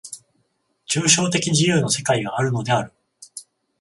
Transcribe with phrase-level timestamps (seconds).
[0.87, 2.91] 抽象的自由の世界があるのである。